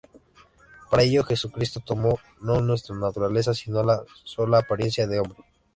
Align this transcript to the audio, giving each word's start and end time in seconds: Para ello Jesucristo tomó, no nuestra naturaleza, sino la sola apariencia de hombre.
Para 0.89 1.03
ello 1.03 1.23
Jesucristo 1.23 1.79
tomó, 1.79 2.17
no 2.41 2.59
nuestra 2.59 2.95
naturaleza, 2.95 3.53
sino 3.53 3.83
la 3.83 4.01
sola 4.23 4.57
apariencia 4.57 5.05
de 5.05 5.19
hombre. 5.19 5.37